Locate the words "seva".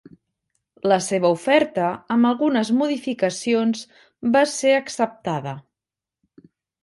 1.07-1.29